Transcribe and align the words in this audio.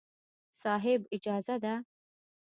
صاحب! 0.61 1.01
اجازه 1.11 1.57
ده. 1.63 1.83